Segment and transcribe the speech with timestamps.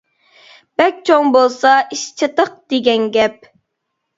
[0.81, 3.49] بەك چوڭ بولسا ئىش چاتاق دېگەن گەپ.